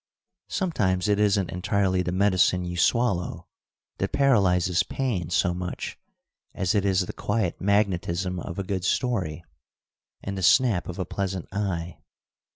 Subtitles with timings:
[0.49, 3.45] Sometimes it isn't entirely the medicine you swallow
[3.99, 5.95] that paralyzes pain so much
[6.55, 9.43] as it is the quiet magnetism of a good story
[10.23, 11.99] and the snap of a pleasant eye.